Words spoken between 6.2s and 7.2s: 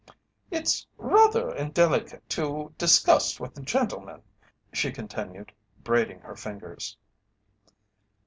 her fingers.